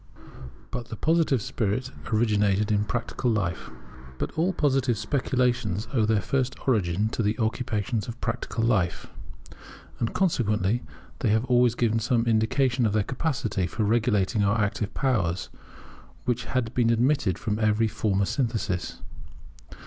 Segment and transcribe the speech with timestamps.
[0.71, 3.69] [But the Positive spirit originated in practical life]
[4.17, 9.05] But all Positive speculations owe their first origin to the occupations of practical life;
[9.99, 10.81] and, consequently,
[11.19, 15.49] they have always given some indication of their capacity for regulating our active powers,
[16.25, 19.03] which had been omitted from every former synthesis.